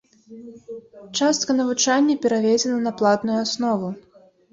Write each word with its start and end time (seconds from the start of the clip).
Частка 1.19 1.55
навучання 1.59 2.15
пераведзена 2.23 2.79
на 2.87 2.93
платную 3.03 3.37
аснову. 3.43 3.93